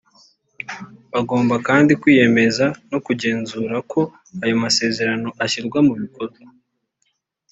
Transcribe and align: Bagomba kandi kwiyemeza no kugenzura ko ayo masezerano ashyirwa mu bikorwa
Bagomba 1.13 1.55
kandi 1.67 1.91
kwiyemeza 2.01 2.65
no 2.91 2.99
kugenzura 3.05 3.75
ko 3.91 4.01
ayo 4.43 4.55
masezerano 4.63 5.27
ashyirwa 5.43 5.79
mu 5.87 5.93
bikorwa 6.01 6.39